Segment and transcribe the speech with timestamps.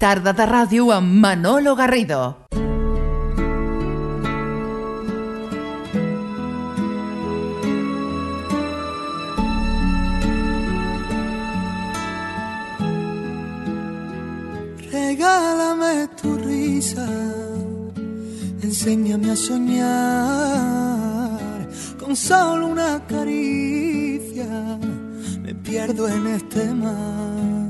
[0.00, 2.48] Tarda de ràdio amb Manolo Garrido.
[14.90, 17.06] Regálame tu risa,
[18.62, 20.80] enséñame a soñar
[22.00, 24.78] con solo una caricia.
[25.42, 27.69] Me pierdo en este mar.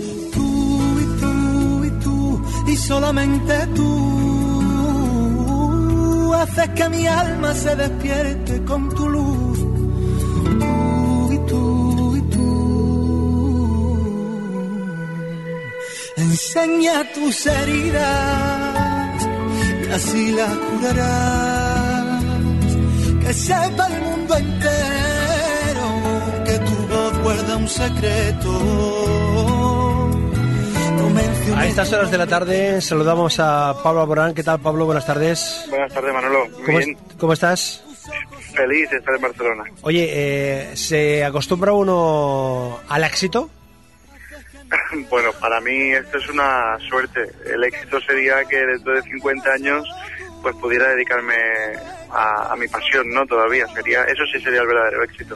[2.71, 3.91] y solamente tú
[6.33, 9.59] haces que mi alma se despierte con tu luz.
[10.61, 12.49] Tú y tú y tú.
[16.15, 19.27] Enseña tus heridas
[19.85, 22.23] y así las curarás.
[23.21, 25.87] Que sepa el mundo entero
[26.45, 29.70] que tu voz guarda un secreto.
[31.55, 34.33] A estas horas de la tarde saludamos a Pablo Alborán.
[34.35, 34.85] ¿Qué tal, Pablo?
[34.85, 35.65] Buenas tardes.
[35.69, 36.47] Buenas tardes, Manolo.
[36.63, 36.91] ¿Cómo, bien.
[37.09, 37.83] es- cómo estás?
[38.53, 39.63] Feliz de estar en Barcelona.
[39.81, 43.49] Oye, eh, ¿se acostumbra uno al éxito?
[45.09, 47.31] bueno, para mí esto es una suerte.
[47.51, 49.83] El éxito sería que dentro de 50 años
[50.41, 51.35] pues pudiera dedicarme
[52.11, 53.25] a, a mi pasión, ¿no?
[53.25, 55.35] Todavía sería, eso sí sería el verdadero éxito.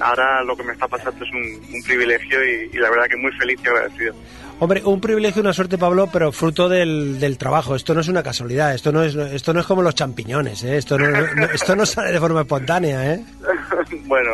[0.00, 3.16] Ahora lo que me está pasando es un, un privilegio y, y la verdad que
[3.16, 4.14] muy feliz y agradecido.
[4.58, 7.74] Hombre, un privilegio, una suerte, Pablo, pero fruto del, del trabajo.
[7.74, 8.74] Esto no es una casualidad.
[8.74, 10.62] Esto no es, esto no es como los champiñones.
[10.62, 10.76] ¿eh?
[10.76, 13.14] Esto, no, no- esto no sale de forma espontánea.
[13.14, 13.24] ¿eh?
[14.04, 14.30] bueno,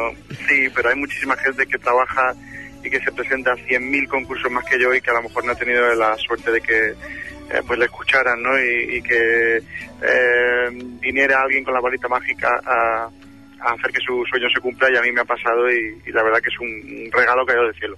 [0.46, 2.34] sí, pero hay muchísima gente que trabaja
[2.84, 5.44] y que se presenta a 100.000 concursos más que yo y que a lo mejor
[5.46, 6.94] no ha tenido la suerte de que
[7.50, 8.50] eh, pues le escucharan, ¿no?
[8.58, 9.56] Y, que
[10.02, 10.68] eh,
[11.00, 13.04] viniera alguien con la varita mágica a,
[13.60, 16.22] a hacer que su sueño se cumpla y a mí me ha pasado y, la
[16.22, 17.96] verdad que es un, regalo caído del cielo.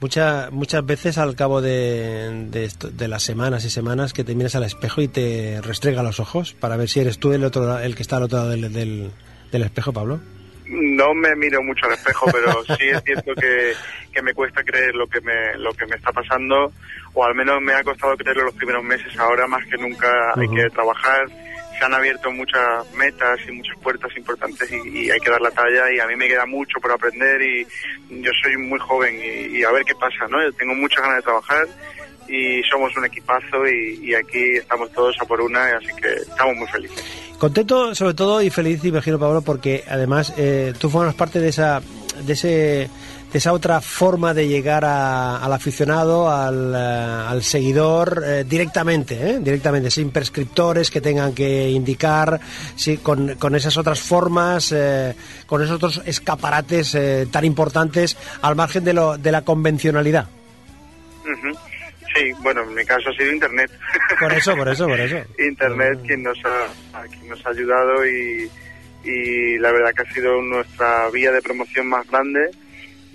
[0.00, 4.34] Mucha- muchas veces al cabo de, de, esto- de las semanas y semanas que te
[4.34, 7.78] miras al espejo y te restrega los ojos para ver si eres tú el, otro,
[7.78, 9.10] el que está al otro lado del, del,
[9.52, 10.20] del espejo, Pablo.
[10.66, 13.72] No me miro mucho al espejo, pero sí es cierto que,
[14.12, 16.72] que me cuesta creer lo que me, lo que me está pasando,
[17.14, 19.18] o al menos me ha costado creerlo los primeros meses.
[19.18, 21.26] Ahora más que nunca hay que trabajar.
[21.78, 25.50] Se han abierto muchas metas y muchas puertas importantes y, y hay que dar la
[25.50, 27.66] talla y a mí me queda mucho por aprender y
[28.08, 30.40] yo soy muy joven y, y a ver qué pasa, ¿no?
[30.42, 31.66] Yo tengo muchas ganas de trabajar
[32.28, 36.56] y somos un equipazo y, y aquí estamos todos a por una, así que estamos
[36.56, 37.02] muy felices.
[37.38, 41.80] Contento sobre todo y feliz, imagino, Pablo, porque además eh, tú formas parte de esa,
[42.24, 42.90] de ese
[43.32, 46.78] de esa otra forma de llegar a- al aficionado, al, eh,
[47.30, 49.38] al seguidor eh, directamente, ¿eh?
[49.40, 52.38] directamente, sin prescriptores que tengan que indicar,
[52.76, 55.14] sí, con, con esas otras formas, eh,
[55.46, 60.28] con esos otros escaparates eh, tan importantes al margen de, lo, de la convencionalidad.
[61.22, 61.56] Ujú.
[62.14, 63.70] Sí, bueno, en mi caso ha sido Internet.
[64.20, 65.16] Por eso, por eso, por eso.
[65.38, 68.50] Internet quien nos ha, quien nos ha ayudado y,
[69.04, 72.50] y la verdad que ha sido nuestra vía de promoción más grande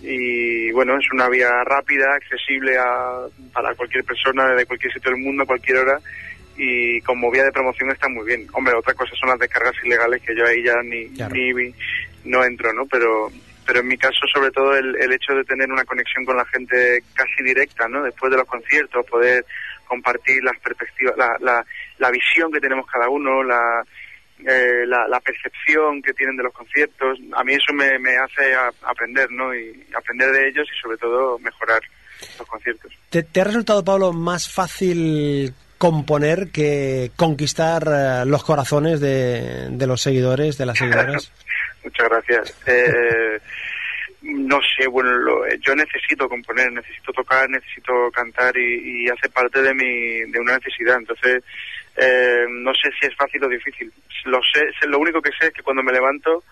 [0.01, 5.21] y bueno, es una vía rápida, accesible a, para cualquier persona de cualquier sitio del
[5.21, 5.99] mundo, a cualquier hora
[6.55, 8.47] y como vía de promoción está muy bien.
[8.53, 11.35] Hombre, otra cosa son las descargas ilegales que yo ahí ya ni, Claro.
[11.35, 11.73] ni
[12.25, 12.85] no entro, ¿no?
[12.87, 13.31] Pero
[13.67, 16.45] pero en mi caso sobre todo el, el hecho de tener una conexión con la
[16.45, 18.01] gente casi directa, ¿no?
[18.03, 19.45] Después de los conciertos, poder
[19.85, 21.65] compartir las perspectivas, la, la,
[21.99, 23.83] la visión que tenemos cada uno, la,
[24.45, 27.19] eh, la, la percepción que tienen de los conciertos.
[27.35, 29.53] A mí eso me, me hace a- aprender, ¿no?
[29.53, 31.81] Y aprender de ellos y sobre todo mejorar
[32.39, 32.91] los conciertos.
[33.09, 39.87] ¿Te, te ha resultado, Pablo, más fácil componer que conquistar eh, los corazones de, de
[39.87, 41.31] los seguidores, de las seguidoras?
[41.87, 42.61] Muchas gracias.
[42.67, 43.39] Eh,
[44.23, 49.61] no sé, bueno, lo- yo necesito componer, necesito tocar, necesito cantar y, y hace parte
[49.61, 50.97] de mi de una necesidad.
[50.97, 51.43] Entonces,
[51.95, 53.91] eh, no sé si es fácil o difícil.
[54.25, 56.43] Lo sé, lo único que sé es que cuando me levanto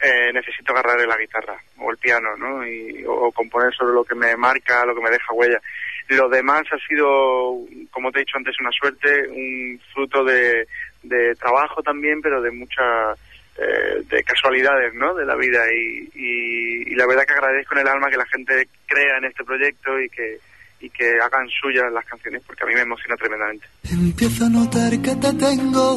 [0.00, 2.64] eh, necesito agarrar la guitarra o el piano, ¿no?
[2.66, 5.60] Y, o, o componer sobre lo que me marca, lo que me deja huella.
[6.08, 7.56] Lo demás ha sido,
[7.90, 10.66] como te he dicho antes, una suerte, un fruto de,
[11.02, 13.14] de trabajo también, pero de mucha
[13.56, 15.14] eh, de casualidades ¿no?
[15.14, 19.18] de la vida y, la verdad que agradezco en el alma que la gente crea
[19.18, 20.38] en este proyecto y que,
[20.80, 23.66] y que hagan suyas las canciones porque a mí me emociona tremendamente.
[23.90, 25.96] Empiezo a notar que te tengo,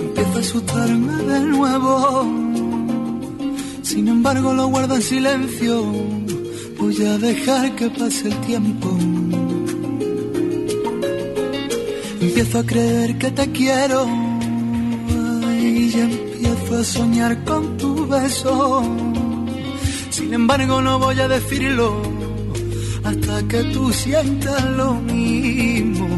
[0.00, 2.22] empiezo a asustarme de nuevo,
[3.82, 5.82] sin embargo lo guardo en silencio,
[6.76, 8.96] voy a dejar que pase el tiempo.
[12.20, 14.31] Empiezo a creer que te quiero
[15.94, 18.82] y empiezo a soñar con tu beso.
[20.10, 22.00] Sin embargo no voy a decirlo
[23.04, 26.08] hasta que tú sientas lo mismo.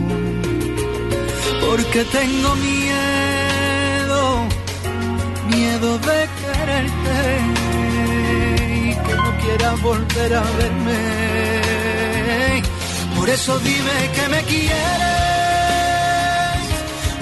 [1.67, 4.21] Porque tengo miedo,
[5.51, 7.19] miedo de quererte
[8.81, 11.63] y que no quieras volver a verme.
[13.17, 14.75] Por eso dime que me quieres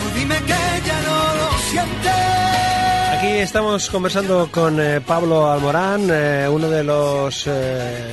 [0.02, 2.42] o dime que ya no lo sientes.
[3.23, 8.11] Aquí estamos conversando con eh, Pablo Almorán, eh, uno de los eh,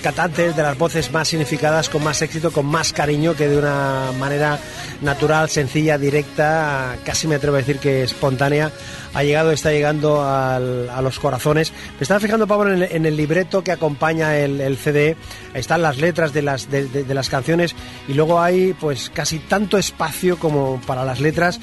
[0.00, 4.12] cantantes de las voces más significadas, con más éxito, con más cariño, que de una
[4.18, 4.58] manera
[5.02, 8.72] natural, sencilla, directa, casi me atrevo a decir que espontánea,
[9.12, 11.70] ha llegado, está llegando a los corazones.
[11.98, 15.18] Me estaba fijando, Pablo, en el, en libreto que acompaña el, el CD,
[15.52, 17.76] están las letras de las canciones
[18.08, 21.60] y luego hay pues casi tanto espacio como para las letras.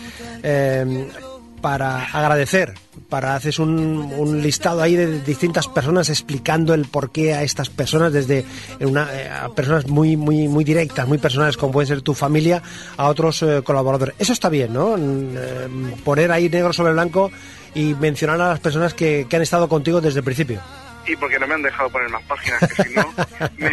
[1.63, 2.73] Eh, para agradecer,
[3.09, 8.11] para haces un, un listado ahí de distintas personas explicando el porqué a estas personas,
[8.13, 8.45] desde
[8.81, 12.61] una, eh, a personas muy muy muy directas, muy personales, como pueden ser tu familia,
[12.97, 14.15] a otros eh, colaboradores.
[14.19, 14.97] Eso está bien, ¿no?
[14.97, 17.31] Mm, eh, poner ahí negro sobre blanco
[17.75, 20.59] y mencionar a las personas que, que han estado contigo desde el principio.
[21.05, 23.13] Y porque no me han dejado poner más páginas, que si no,
[23.57, 23.69] me,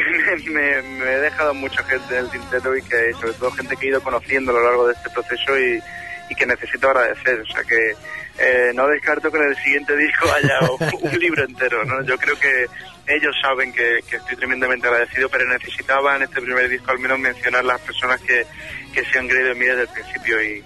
[0.51, 3.91] me- me he dejado mucha gente del tintero y que sobre todo gente que he
[3.91, 5.81] ido conociendo a lo largo de este proceso y,
[6.31, 7.41] y que necesito agradecer.
[7.41, 7.93] O sea que
[8.39, 10.61] eh, no descarto que en el siguiente disco haya
[11.01, 12.03] un, libro entero, ¿no?
[12.05, 12.67] Yo creo que
[13.07, 17.19] ellos saben que, que estoy tremendamente agradecido, pero necesitaba en este primer disco al menos
[17.19, 18.47] mencionar las personas que,
[18.95, 20.65] que se han creído en mí desde el principio y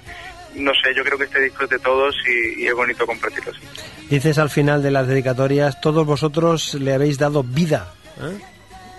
[0.54, 3.50] no sé, yo creo que este disco es de todos y, y es bonito compartirlo
[3.50, 3.60] así.
[4.08, 7.92] Dices al final de las dedicatorias, todos vosotros le habéis dado vida.
[8.20, 8.38] ¿eh?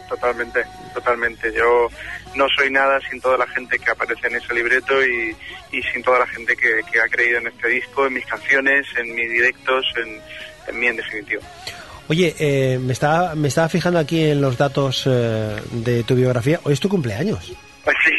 [0.10, 0.64] Totalmente,
[0.94, 1.54] totalmente.
[1.54, 1.88] Yo
[2.36, 5.36] no soy nada sin toda la gente que aparece en ese libreto y,
[5.72, 8.86] y sin toda la gente que, que ha creído en este disco, en mis canciones,
[8.98, 10.22] en mis directos, en,
[10.68, 11.42] en mí en definitiva.
[12.08, 16.60] Oye, eh, me, estaba, me estaba fijando aquí en los datos eh, de tu biografía.
[16.64, 17.54] Hoy es tu cumpleaños.
[17.84, 18.12] Pues sí.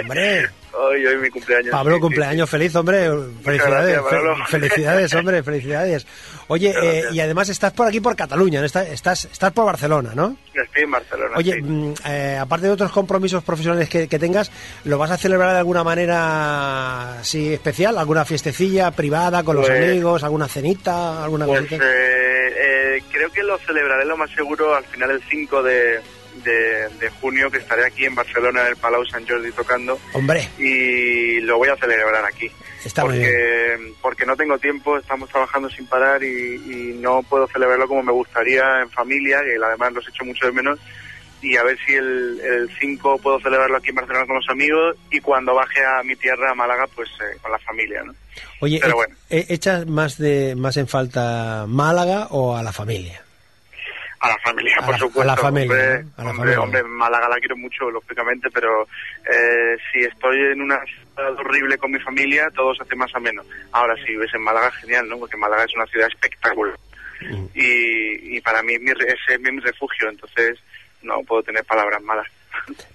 [0.00, 0.48] Hombre.
[0.74, 1.70] Hoy, hoy mi cumpleaños.
[1.70, 3.08] Pablo, sí, sí, cumpleaños feliz, hombre.
[3.44, 6.06] Felicidades, gracias, felicidades, hombre, felicidades.
[6.48, 8.66] Oye, eh, y además estás por aquí por Cataluña, ¿no?
[8.66, 10.36] estás, estás, estás por Barcelona, ¿no?
[10.52, 10.58] sí.
[10.60, 11.36] Estoy en Barcelona.
[11.36, 11.62] Oye, sí.
[11.62, 14.50] mm, eh, aparte de otros compromisos profesionales que, que tengas,
[14.84, 17.98] ¿lo vas a celebrar de alguna manera así especial?
[17.98, 20.24] ¿Alguna fiestecilla privada con los Pues- amigos?
[20.24, 21.22] ¿Alguna cenita?
[21.24, 25.62] ¿Alguna Pues eh, eh, creo que lo celebraré lo más seguro al final el 5
[25.62, 26.00] de,
[26.44, 29.98] de, de junio, que estaré aquí en Barcelona, en el Palau Sant Jordi tocando.
[30.12, 32.50] Hombre, y lo voy a celebrar aquí.
[32.84, 37.46] Está muy porque, porque no tengo tiempo, estamos trabajando sin parar y, y no puedo
[37.46, 40.78] celebrarlo como me gustaría en familia, que además los echo mucho de menos.
[41.40, 44.96] Y a ver si el, el 5 puedo celebrarlo aquí en Barcelona con los amigos
[45.10, 48.14] y cuando baje a mi tierra, a Málaga, pues eh, con la familia, ¿no?
[48.60, 49.16] oye, pero e- bueno.
[49.28, 53.24] e- ¿echas más, de, más en falta Málaga o a la familia?
[54.22, 55.22] A la familia, A por la- supuesto.
[55.22, 56.12] a la familia, Hombre, ¿no?
[56.16, 56.60] A la hombre, familia.
[56.60, 58.86] hombre, Málaga la quiero mucho, lógicamente, pero
[59.30, 63.42] eh, si estoy en una ciudad horrible con mi familia, todo se hace más ameno.
[63.72, 65.18] Ahora, si ves en Málaga, genial, ¿no?
[65.18, 66.78] Porque Málaga es una ciudad espectacular.
[67.20, 67.44] Mm.
[67.54, 70.58] Y, y para mí es mi, re- ese es mi refugio, entonces
[71.02, 72.26] no puedo tener palabras malas.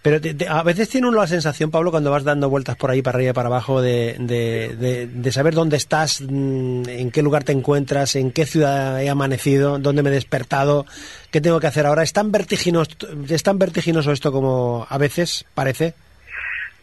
[0.01, 2.89] Pero te- te- a veces tiene uno la sensación, Pablo, cuando vas dando vueltas por
[2.89, 7.11] ahí, para arriba y para abajo, de, de- de- de saber dónde estás, mm, en
[7.11, 10.85] qué lugar te encuentras, en qué ciudad he amanecido, dónde me he despertado,
[11.31, 12.03] qué tengo que hacer ahora.
[12.03, 12.91] ¿Es tan vertiginoso,
[13.29, 15.93] es tan vertiginoso esto como a veces parece?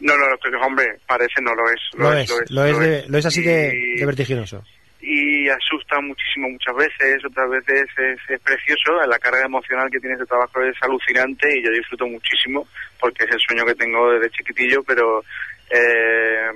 [0.00, 1.80] No, no, no, hombre, parece no lo es.
[1.96, 4.62] Lo, es, lo es, de- lo es así de, Y- de vertiginoso.
[5.06, 10.16] Y asusta muchísimo muchas veces, otras veces es, es precioso, la carga emocional que tiene
[10.16, 12.66] ese trabajo es alucinante y yo disfruto muchísimo
[12.98, 15.22] porque es el sueño que tengo desde chiquitillo, pero
[15.70, 16.50] eh,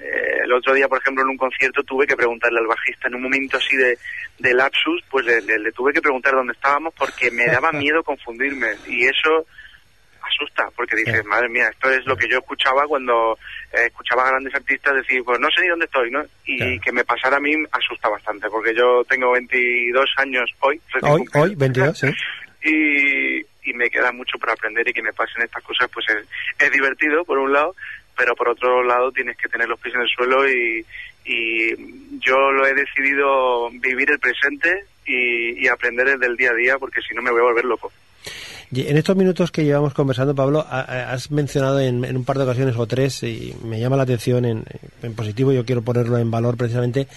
[0.00, 3.14] eh, el otro día, por ejemplo, en un concierto tuve que preguntarle al bajista en
[3.16, 3.98] un momento así de,
[4.38, 8.02] de lapsus, pues le, le- le tuve que preguntar dónde estábamos porque me daba miedo
[8.02, 9.46] confundirme y eso
[10.30, 13.38] asusta porque dices, madre mía, esto es lo que yo escuchaba cuando
[13.72, 16.22] eh, escuchaba a grandes artistas decir, pues no sé ni dónde estoy, ¿no?
[16.44, 16.80] Y Claro.
[16.82, 20.80] que me pasara a mí asusta bastante porque yo tengo 22 años hoy.
[21.02, 22.06] Hoy, hoy, 22, sí.
[22.64, 26.26] y, y me queda mucho por aprender y que me pasen estas cosas, pues es,
[26.58, 27.74] es divertido por un lado,
[28.16, 30.84] pero por otro lado tienes que tener los pies en el suelo y,
[31.24, 31.74] y
[32.18, 37.00] yo lo he decidido vivir el presente y, y aprender el día a día porque
[37.00, 37.92] si no me voy a volver loco.
[38.72, 42.44] En estos minutos que llevamos conversando, Pablo, ha- ha- has mencionado en, un par de
[42.44, 44.64] ocasiones o tres, y me llama la atención en,
[45.02, 47.08] en positivo, yo quiero ponerlo en valor precisamente,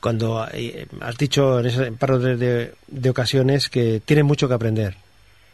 [0.00, 4.96] cuando eh, has dicho en ese par de- de ocasiones que tienes mucho que aprender.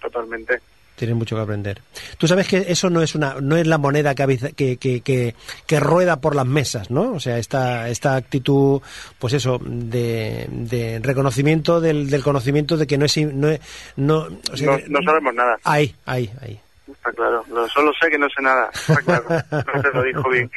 [0.00, 0.61] Totalmente.
[0.99, 1.81] Tienes mucho que aprender.
[2.19, 4.26] Tú sabes que eso no es una, no es la moneda que,
[4.57, 5.35] que, que,
[5.67, 7.12] que, rueda por las mesas, ¿no?
[7.12, 8.83] O sea, esta, esta actitud,
[9.19, 13.61] pues eso, de, de reconocimiento del, del conocimiento de que no es, no, es-
[13.97, 15.57] no, o sea, No, no sabemos nada.
[15.62, 16.59] Ahí, ahí, ahí.
[16.90, 17.45] Está claro.
[17.49, 18.69] Lo- solo sé que no sé nada.
[18.75, 19.26] Está claro.
[19.75, 20.50] No te lo dijo bien.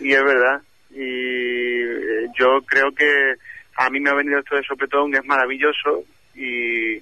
[0.00, 0.60] Y es verdad.
[0.92, 3.34] Y eh, yo creo que
[3.76, 6.04] a mí me ha venido esto de sopetón, es maravilloso.
[6.36, 6.98] Y,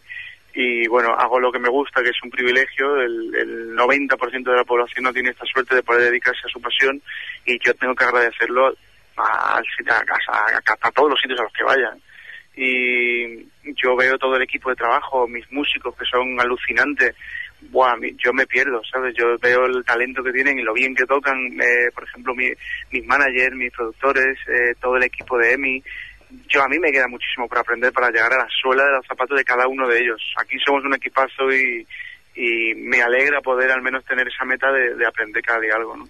[0.59, 3.01] y bueno, hago lo que me gusta, que es un privilegio.
[3.01, 6.61] El, el 90% de la población no tiene esta suerte de poder dedicarse a su
[6.61, 7.01] pasión.
[7.45, 8.75] Y yo tengo que agradecerlo
[9.19, 12.01] a, a, a- a todos los sitios a los que vayan.
[12.57, 13.45] Y
[13.83, 17.15] yo veo todo el equipo de trabajo, mis músicos que son alucinantes.
[17.71, 19.15] Buah, yo me pierdo, ¿sabes?
[19.15, 22.53] Yo veo el talento que tienen y lo bien que tocan, eh, por ejemplo, mi-
[22.93, 25.83] mis managers, mis productores, eh, todo el equipo de EMI.
[26.49, 29.07] Yo a mí me queda muchísimo por aprender para llegar a la suela de los
[29.07, 30.21] zapatos de cada uno de ellos.
[30.39, 31.87] Aquí somos un equipazo y,
[32.35, 35.97] y me alegra poder al menos tener esa meta de, de aprender cada día algo,
[35.97, 36.09] ¿no?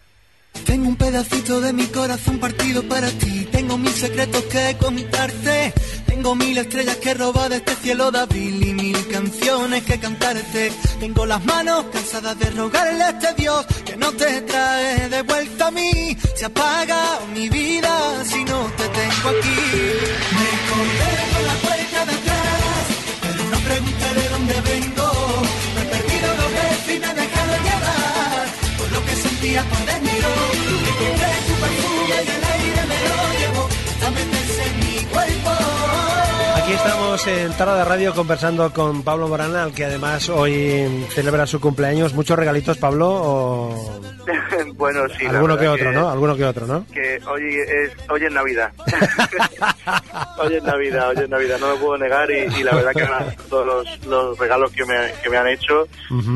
[0.64, 3.46] Tengo un pedacito de mi corazón partido para ti.
[3.52, 5.72] Tengo mil secretos que contarte.
[6.06, 8.75] Tengo mil estrellas que robar de este cielo de abril
[9.16, 10.72] canciones que cantarte.
[11.00, 15.68] Tengo las manos cansadas de rogarle a este Dios que no te trae de vuelta
[15.68, 16.16] a mí.
[16.38, 17.00] Se apaga
[17.34, 17.92] mi vida
[18.30, 19.60] si no te tengo aquí.
[20.38, 22.82] Me colgué por la puerta de atrás,
[23.22, 25.08] pero no pregunté de dónde vengo.
[25.74, 28.46] Me he perdido los besos y me he dejado llevar
[28.78, 30.28] por lo que sentía por dentro.
[30.90, 35.45] Encontré tu perfume y el aire me lo hasta meterse en mi cuerpo.
[36.66, 41.46] Aquí estamos en Tarda de Radio conversando con Pablo Morana, al que además hoy celebra
[41.46, 42.12] su cumpleaños.
[42.12, 43.08] ¿Muchos regalitos, Pablo?
[43.08, 44.00] O...
[44.74, 45.26] bueno, sí.
[45.26, 46.10] Alguno que otro, ¿no?
[46.10, 46.84] Alguno que otro, ¿no?
[46.92, 48.72] que hoy es hoy es Navidad.
[50.38, 53.36] hoy es Navidad, hoy es Navidad, no me puedo negar y, y la verdad que
[53.48, 55.86] todos los, los regalos que me, que me han hecho.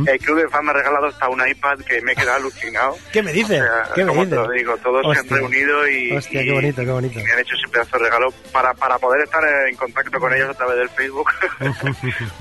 [0.06, 2.96] El Club de Fan me ha regalado hasta un iPad que me he quedado alucinado.
[3.12, 3.60] ¿Qué me dices?
[3.60, 4.38] O sea, ¿Qué me como dices?
[4.38, 5.22] te lo digo, todos se Hostia.
[5.36, 7.20] han reunido y, Hostia, qué bonito, qué bonito.
[7.20, 10.32] y me han hecho ese pedazo de regalo para, para poder estar en contacto con
[10.34, 11.28] ellos a través del Facebook.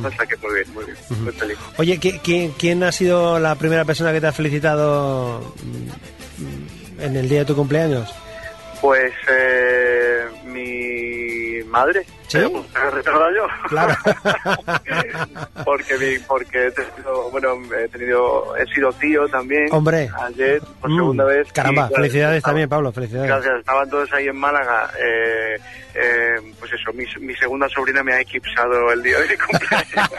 [0.04, 1.58] o sea que muy bien, muy bien, muy feliz.
[1.78, 5.54] Oye, ¿qui- qui- ¿quién ha sido la primera persona que te ha felicitado
[7.00, 8.14] en el día de tu cumpleaños?
[8.82, 10.99] Pues eh, mi
[11.70, 12.06] madre.
[12.28, 12.38] ¿Sí?
[12.38, 13.48] Eh, pues, ¿te he recordado yo?
[13.70, 13.96] Claro.
[15.66, 19.68] porque mi, porque he tenido, bueno, he tenido, he sido tío también.
[19.72, 20.10] Hombre.
[20.26, 21.52] Ayer, por Mm, segunda vez.
[21.54, 23.28] Caramba, y, felicidades estaba- también, Pablo, felicidades.
[23.30, 24.92] Gracias, estaban todos ahí en Málaga.
[25.00, 25.58] Eh,
[25.96, 30.10] eh, pues eso, mi, mi segunda sobrina me ha eclipsado el día de mi cumpleaños.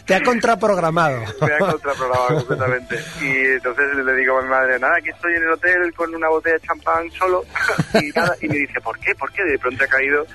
[0.06, 1.20] Te ha contraprogramado.
[1.40, 2.98] me ha contraprogramado completamente.
[3.20, 6.28] Y entonces le digo a mi madre, nada, aquí estoy en el hotel con una
[6.28, 7.44] botella de champán solo.
[8.02, 9.14] y, nada, y me dice, ¿por qué?
[9.14, 9.44] ¿Por qué?
[9.44, 10.26] De pronto ha caído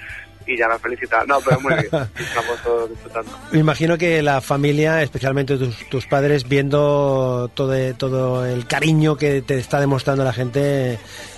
[0.47, 1.25] y ya me ha felicitado.
[1.25, 1.85] No, pero muy bien,
[2.19, 3.31] estamos todos disfrutando.
[3.51, 9.41] Me imagino que la familia, especialmente tus, tus padres, viendo todo, todo el cariño que
[9.41, 10.97] te está demostrando la gente,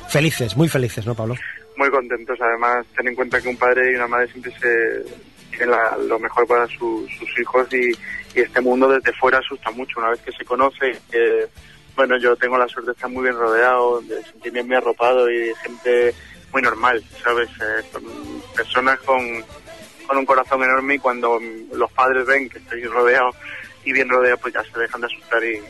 [0.10, 1.36] felices, muy felices, ¿no, Pablo?
[1.78, 5.98] Muy contentos, además, ten en cuenta que un padre y una madre siempre se la-
[6.08, 7.90] lo mejor para su- sus hijos y,
[8.38, 10.00] y este mundo desde fuera asusta mucho.
[10.00, 11.48] Una vez que se conoce, que,
[11.96, 15.38] bueno, yo tengo la suerte de estar muy bien rodeado, de sentirme muy arropado y
[15.40, 16.14] de gente
[16.52, 17.50] muy normal, ¿sabes?
[17.62, 17.84] Eh,
[18.56, 19.44] personas con,
[20.08, 21.40] con un corazón enorme y cuando
[21.74, 23.32] los padres ven que estoy rodeado
[23.84, 25.62] y bien rodeado, pues ya se dejan de asustar y,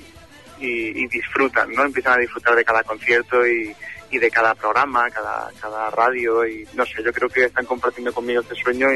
[0.60, 1.84] y, disfrutan, ¿no?
[1.84, 3.76] Empiezan a disfrutar de cada concierto y,
[4.10, 8.14] y de cada programa, cada, cada radio y no sé, yo creo que están compartiendo
[8.14, 8.88] conmigo este sueño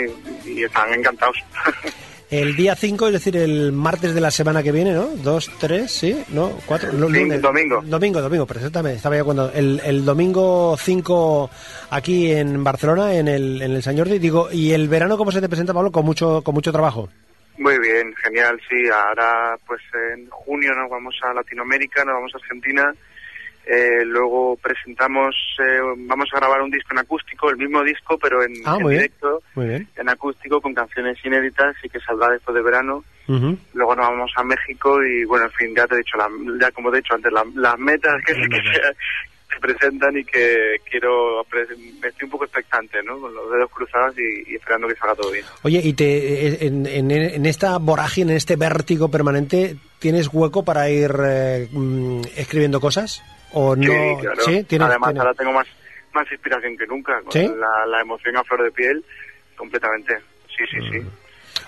[0.45, 1.37] y están encantados.
[2.31, 5.07] El día 5, es decir, el martes de la semana que viene, ¿no?
[5.17, 6.51] Dos, tres, sí, ¿no?
[6.65, 7.41] Cuatro, lunes.
[7.41, 7.81] domingo.
[7.83, 8.95] Domingo, domingo, perfectamente.
[8.95, 9.51] Estaba yo cuando.
[9.51, 11.49] El, el domingo 5
[11.89, 14.17] aquí en Barcelona, en el, en el San Jordi.
[14.17, 15.91] Digo, ¿y el verano cómo se te presenta, Pablo?
[15.91, 17.09] Con mucho, con mucho trabajo.
[17.57, 18.77] Muy bien, genial, sí.
[18.89, 19.81] Ahora, pues
[20.13, 22.95] en junio nos vamos a Latinoamérica, nos vamos a Argentina.
[23.65, 28.43] Eh, luego presentamos, eh, vamos a grabar un disco en acústico, el mismo disco, pero
[28.43, 28.89] en, Ah, en bien.
[29.01, 29.87] directo, Muy bien.
[29.95, 33.03] en acústico, con canciones inéditas y que saldrá después de verano.
[33.73, 36.69] Luego nos vamos a México y, bueno, en fin, ya te he dicho, la- ya
[36.71, 38.81] como te he dicho antes, la- las metas que, que se,
[39.53, 43.19] se presentan y que quiero, estoy un poco expectante, ¿no?
[43.21, 45.45] Con los dedos cruzados y, y esperando que salga todo bien.
[45.63, 50.89] Oye, y te, en, en, en esta vorágine, en este vértigo permanente, ¿tienes hueco para
[50.89, 53.23] ir eh, mm, escribiendo cosas?
[53.53, 53.83] ¿O no?
[53.83, 54.41] Sí, claro.
[54.43, 54.63] ¿Sí?
[54.63, 55.67] ¿Tienes- Además, tienes- ahora tengo más,
[56.13, 57.47] más inspiración que nunca, con ¿Sí?
[57.57, 59.03] la, la emoción a flor de piel,
[59.55, 60.17] completamente.
[60.47, 61.07] Sí, sí, sí.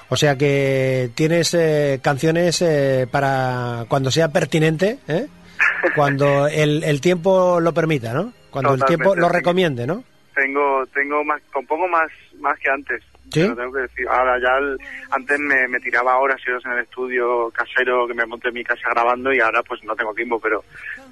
[0.10, 5.28] O sea que tienes eh, canciones eh, para cuando sea pertinente, ¿eh?
[5.96, 8.34] cuando el, el tiempo lo permita, ¿no?
[8.52, 10.04] Cuando el tiempo lo recomiende, ¿no?
[10.36, 12.10] Tengo, tengo más, compongo más,
[12.44, 13.04] más que antes.
[13.32, 13.48] ¿Sí?
[13.48, 14.06] Lo tengo que decir.
[14.08, 14.78] Ahora ya, el-
[15.10, 18.54] antes me, me tiraba horas y horas en el estudio casero que me monté en
[18.54, 20.64] mi casa grabando y ahora pues no tengo tiempo, pero,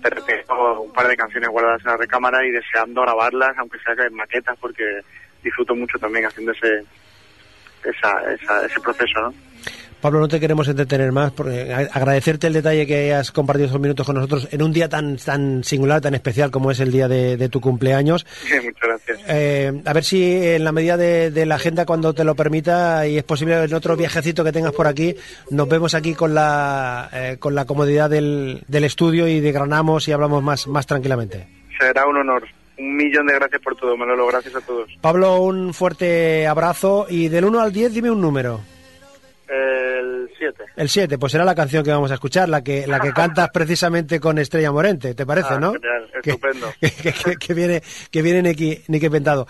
[0.03, 3.95] pero tengo un par de canciones guardadas en la recámara y deseando grabarlas, aunque sea
[3.95, 4.83] que en maquetas, porque
[5.41, 6.83] disfruto mucho también haciendo ese,
[7.85, 9.33] esa, esa, ese proceso, ¿no?
[10.01, 14.05] Pablo, no te queremos entretener más, porque agradecerte el detalle que hayas compartido estos minutos
[14.05, 17.37] con nosotros en un día tan tan singular, tan especial como es el día de,
[17.37, 18.25] de tu cumpleaños.
[18.63, 19.19] Muchas gracias.
[19.27, 23.05] Eh, a ver si en la medida de, de la agenda, cuando te lo permita
[23.07, 25.15] y es posible en otro viajecito que tengas por aquí,
[25.51, 30.13] nos vemos aquí con la eh, con la comodidad del, del estudio y degranamos y
[30.13, 31.47] hablamos más, más tranquilamente.
[31.79, 32.47] Será un honor.
[32.79, 34.25] Un millón de gracias por todo, Manolo.
[34.25, 34.89] Gracias a todos.
[34.99, 38.61] Pablo, un fuerte abrazo y del 1 al 10 dime un número.
[39.45, 39.90] 7.
[40.75, 43.49] El 7, pues será la canción que vamos a escuchar, la que la que cantas
[43.51, 45.73] precisamente con Estrella Morente, ¿te parece, Ah, no?
[45.73, 46.67] genial, estupendo.
[46.79, 49.47] Que, que- que viene que viene Niki, Niki Pentado.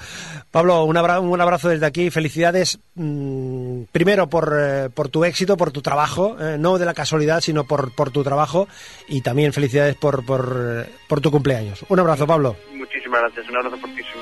[0.52, 5.58] Pablo, un abrazo, un abrazo desde aquí, felicidades mm, primero por, eh, por tu éxito,
[5.58, 8.68] por tu trabajo, eh, no de la casualidad, sino por, por tu trabajo
[9.08, 11.86] y también felicidades por, por, eh, por tu cumpleaños.
[11.90, 12.56] Un abrazo, Pablo.
[12.74, 13.48] Muchísimas gracias.
[13.50, 14.21] Un abrazo fortísimo.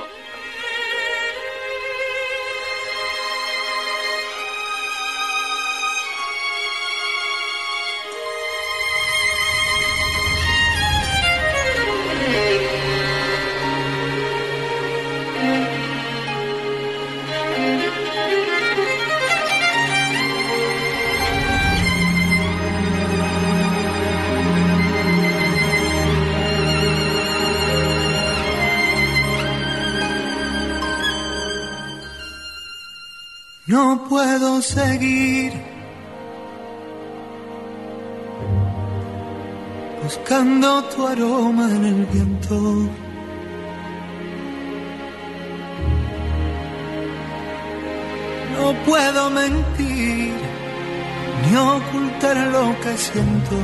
[34.60, 35.54] Puedo seguir
[40.04, 42.56] buscando tu aroma en el viento.
[48.58, 50.34] No puedo mentir
[51.44, 53.56] ni ocultar lo que siento.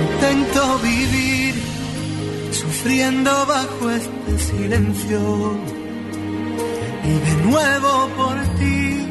[0.00, 1.29] Intento vivir
[2.52, 5.20] sufriendo bajo este silencio
[7.04, 9.06] y de nuevo por ti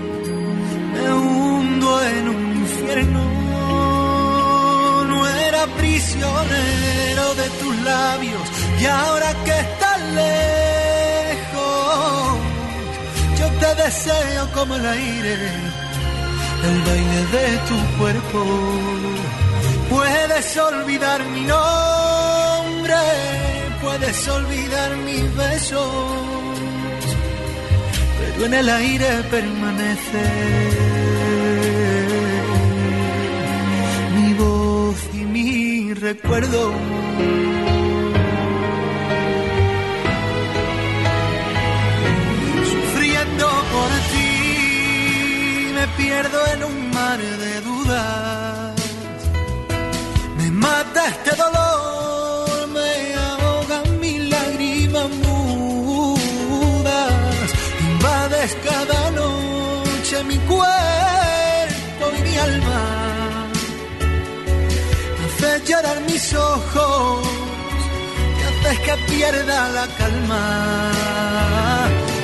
[0.93, 3.23] me hundo en un infierno.
[5.08, 8.41] No era prisionero de tus labios
[8.82, 10.80] y ahora que estás lejos
[13.39, 15.34] yo te deseo como el aire,
[16.69, 18.41] el baile de tu cuerpo.
[19.89, 22.08] Puedes olvidar mi nombre,
[23.82, 25.91] puedes olvidar mis besos,
[28.19, 30.25] pero en el aire permanece
[34.15, 36.73] mi voz y mi recuerdo.
[42.73, 44.32] Sufriendo por ti,
[45.75, 48.75] me pierdo en un mar de dudas.
[50.38, 52.18] Me mata este dolor,
[60.19, 63.47] noche mi cuerpo y mi alma.
[65.25, 67.27] Haces llorar mis ojos
[68.39, 70.91] y haces que pierda la calma.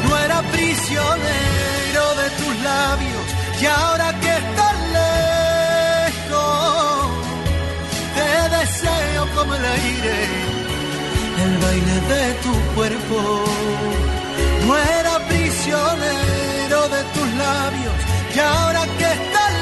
[0.07, 3.25] No era prisionero de tus labios
[3.61, 6.37] y ahora que estás lejos
[8.15, 10.17] te deseo como el aire,
[11.43, 13.43] el baile de tu cuerpo.
[14.67, 17.93] No era prisionero de tus labios
[18.35, 19.53] y ahora que estás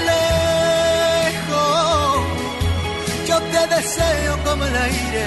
[1.33, 2.21] lejos,
[3.27, 5.25] yo te deseo como el aire,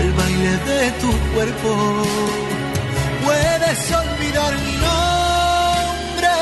[0.00, 1.70] el baile de tu cuerpo.
[3.24, 6.34] Puedes olvidar mi nombre,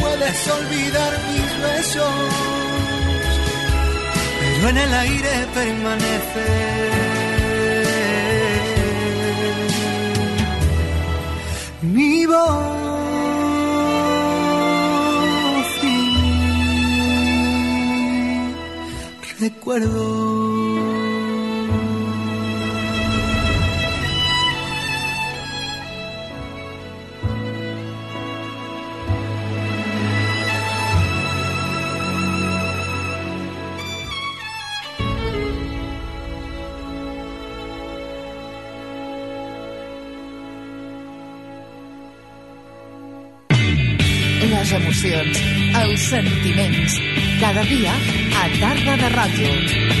[0.00, 2.54] puedes olvidar mis besos
[4.54, 6.46] pero en el aire permanece
[11.82, 12.83] mi voz
[19.44, 20.44] recuerdo.
[44.54, 45.40] les emocions,
[45.82, 46.94] els sentiments.
[47.40, 47.92] Cada dia
[49.24, 49.93] a Tarda de Ràdio.